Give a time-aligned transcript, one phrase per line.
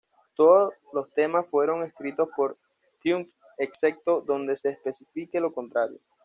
[0.33, 2.57] Todas las temas fueron escritos por
[3.03, 5.99] Triumph, excepto donde se especifique lo contrario.